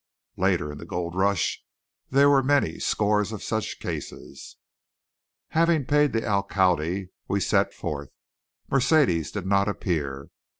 Later 0.35 0.71
in 0.71 0.79
the 0.79 0.85
gold 0.85 1.13
rush 1.13 1.63
there 2.09 2.27
were 2.27 2.41
many 2.41 2.79
scores 2.79 3.31
of 3.31 3.43
such 3.43 3.79
cases. 3.79 4.55
Having 5.49 5.85
paid 5.85 6.11
the 6.11 6.25
alcalde 6.25 7.09
we 7.27 7.39
set 7.39 7.71
forth. 7.71 8.09
Mercedes 8.67 9.31
did 9.31 9.45
not 9.45 9.67
appear. 9.69 10.31